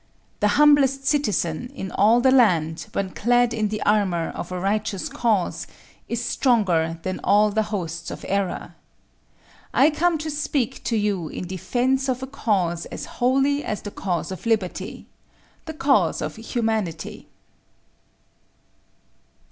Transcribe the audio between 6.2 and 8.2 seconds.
stronger than all the hosts